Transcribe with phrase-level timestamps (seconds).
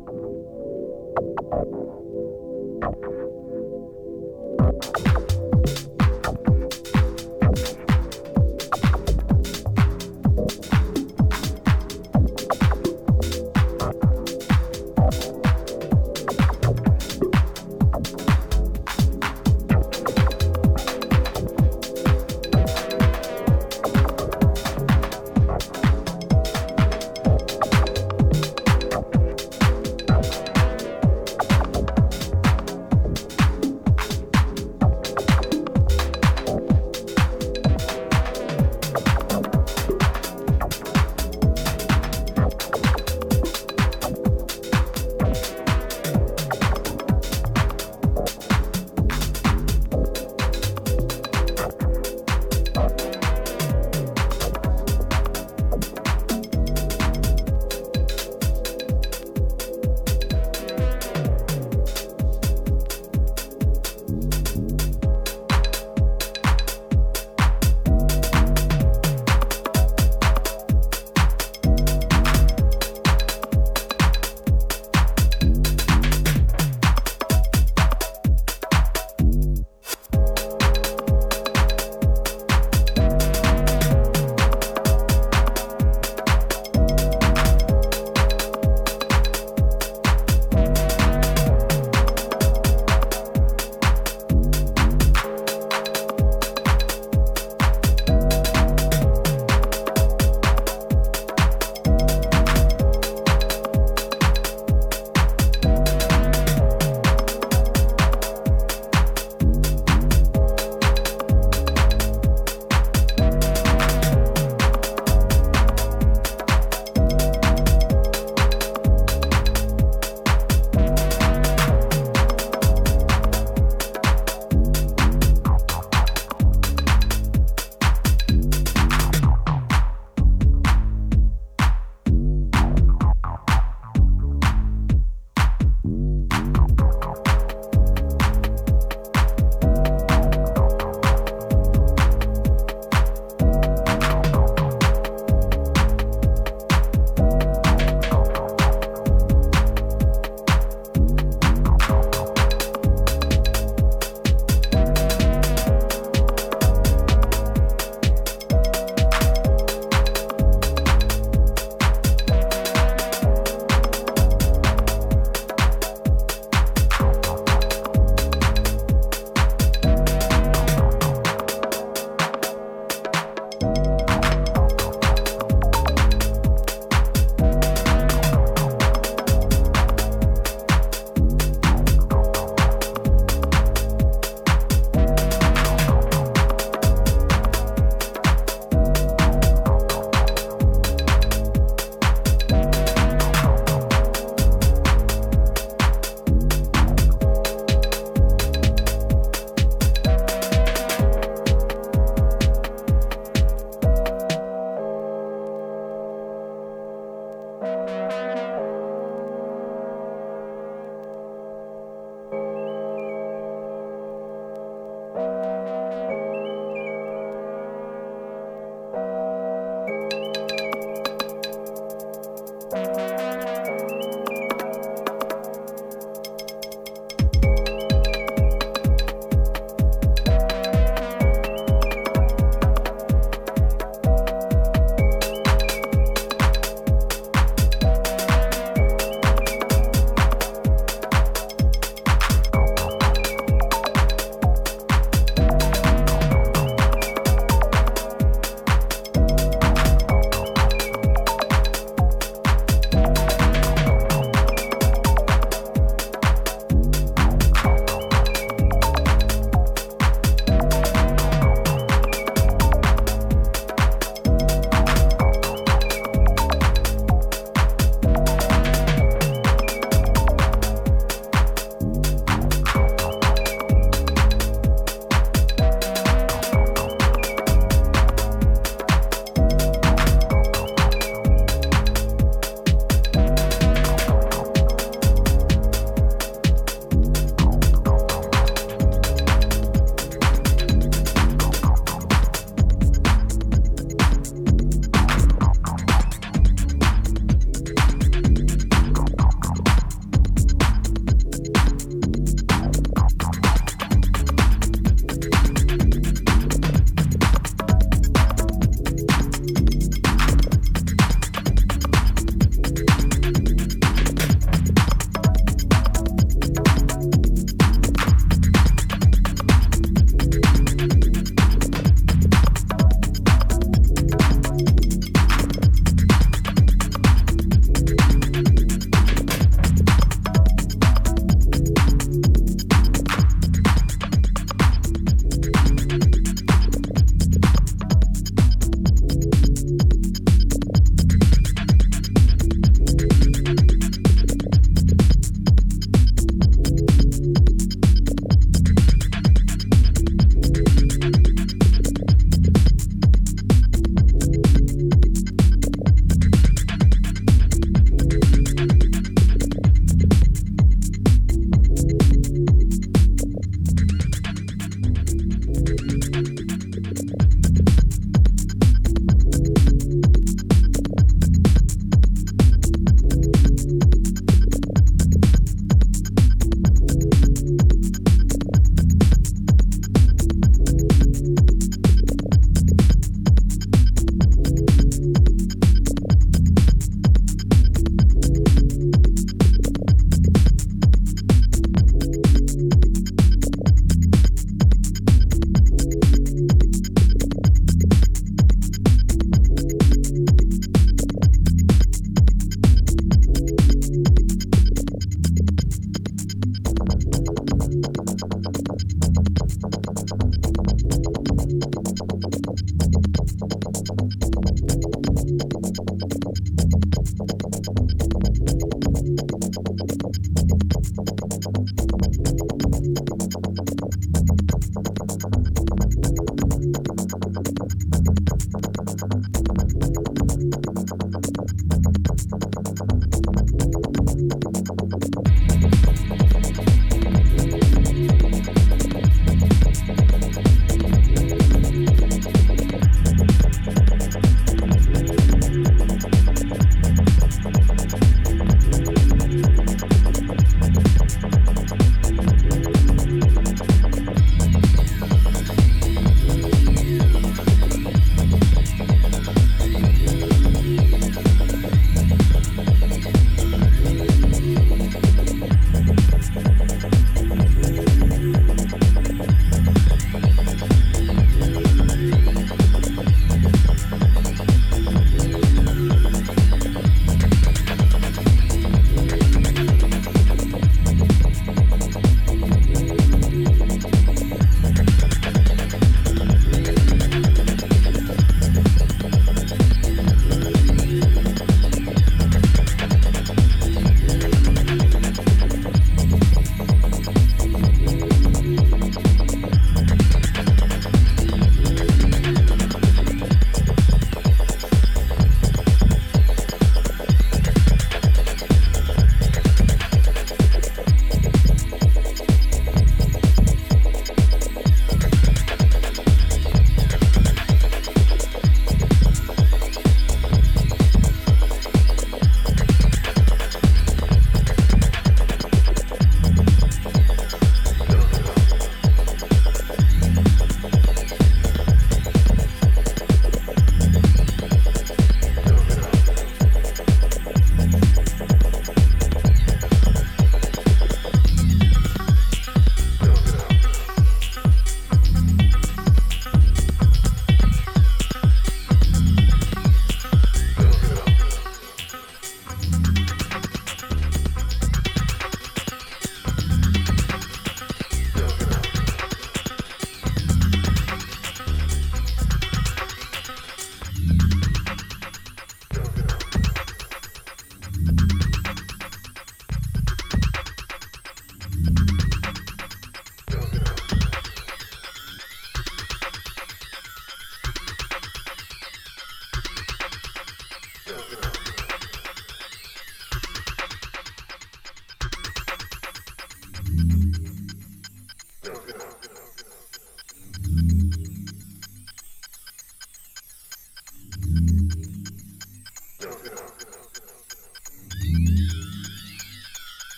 [0.00, 0.21] you.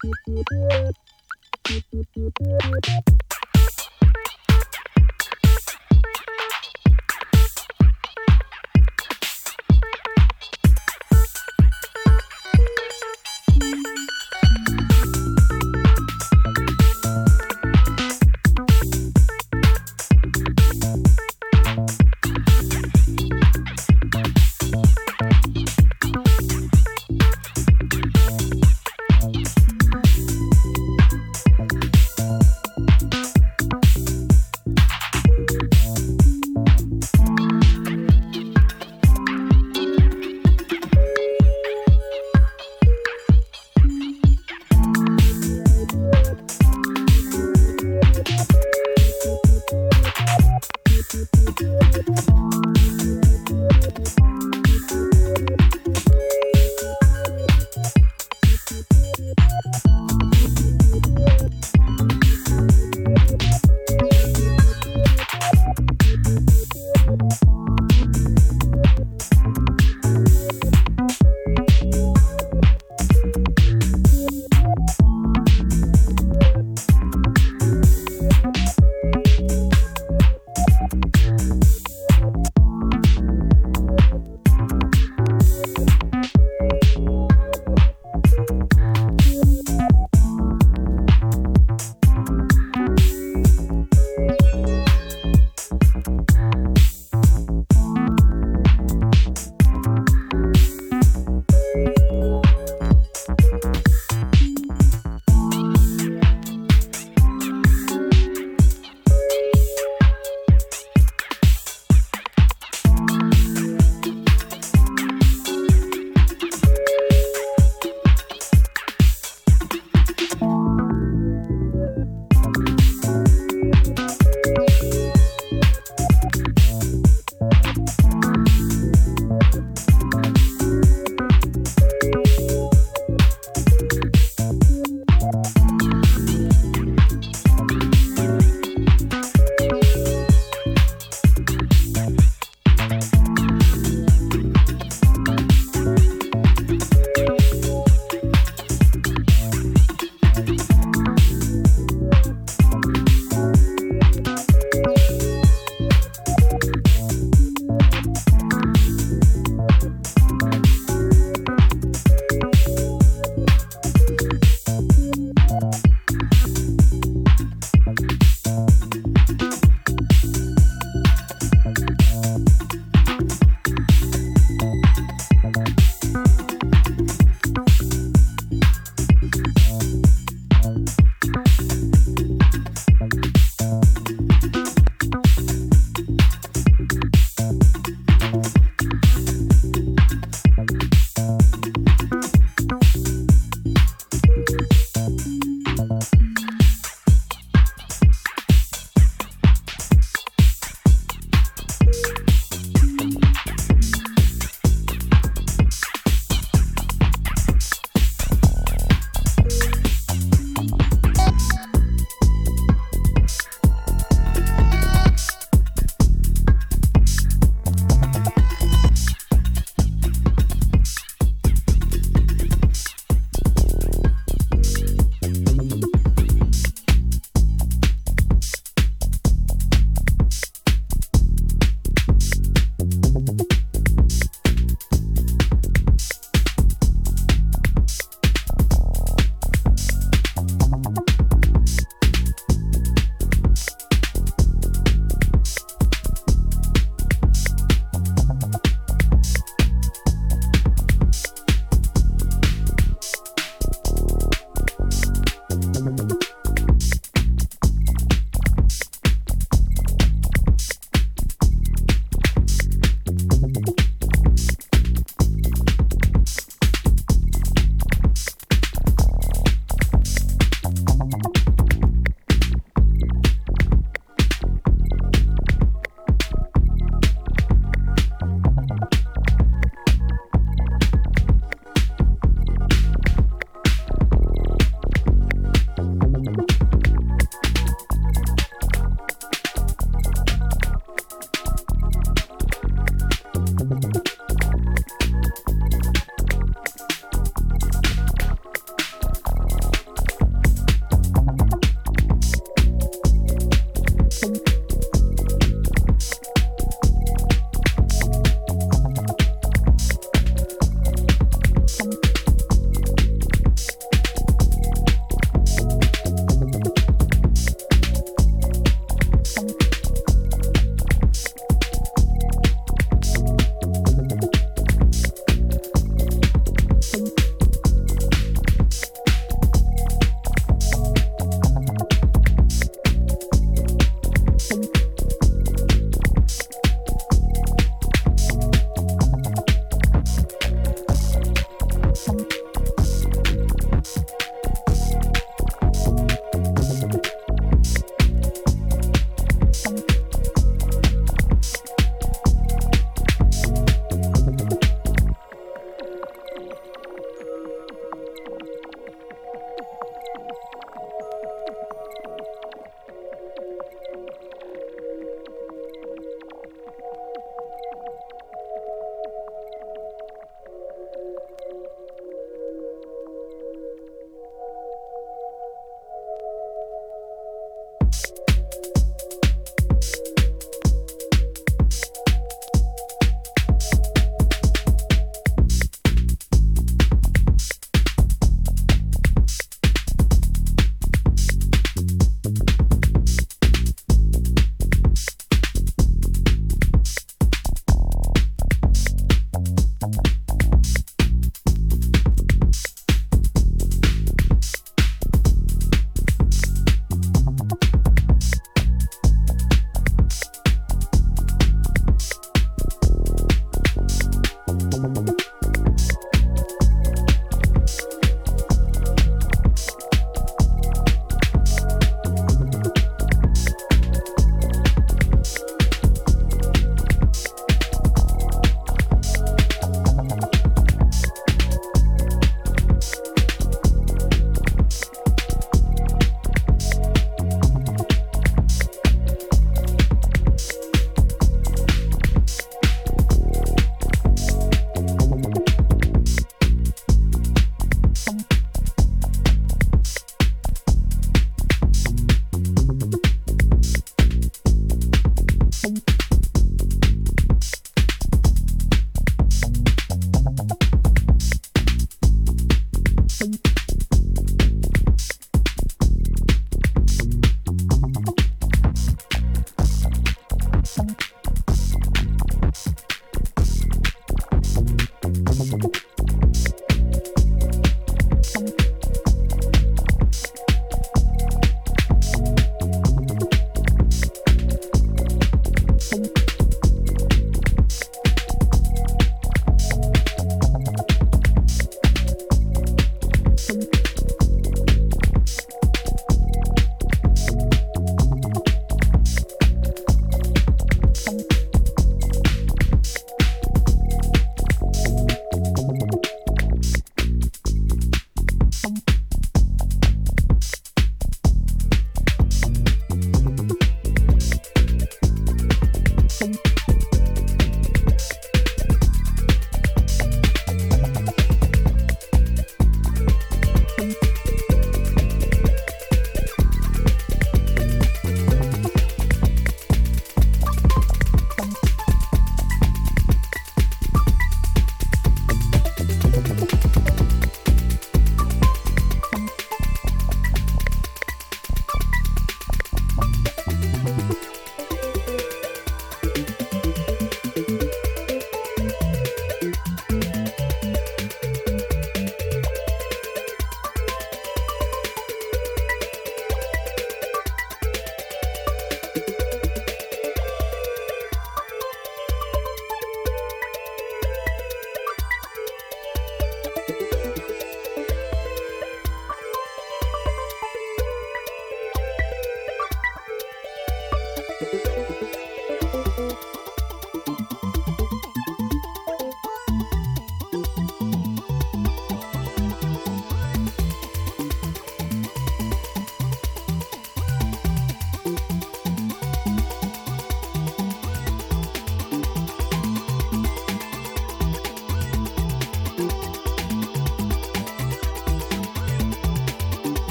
[0.00, 0.14] Thank
[1.66, 3.27] you.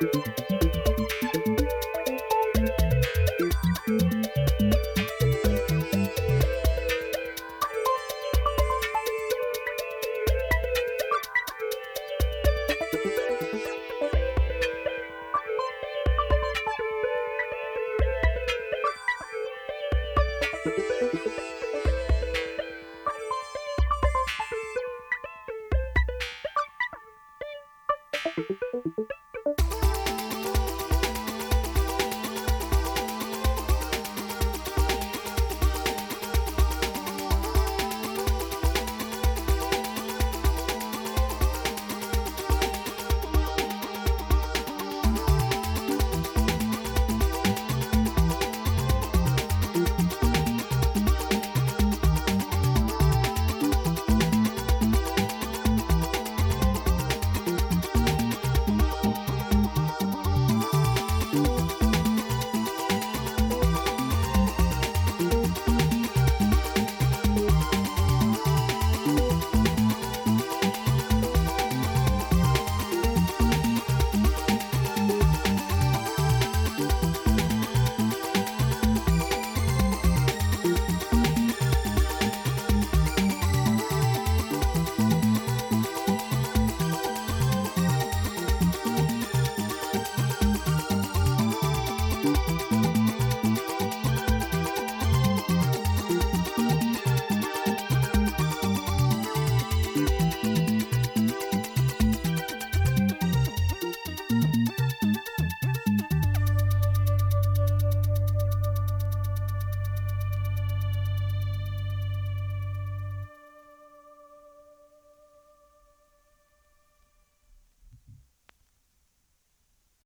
[0.00, 0.57] Thank